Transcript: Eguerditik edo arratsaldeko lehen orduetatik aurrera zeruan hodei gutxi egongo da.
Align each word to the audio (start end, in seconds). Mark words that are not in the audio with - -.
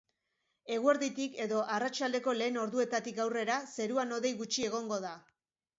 Eguerditik 0.75 1.37
edo 1.45 1.59
arratsaldeko 1.75 2.33
lehen 2.41 2.59
orduetatik 2.65 3.23
aurrera 3.27 3.61
zeruan 3.77 4.19
hodei 4.19 4.35
gutxi 4.45 4.69
egongo 4.73 5.01
da. 5.07 5.19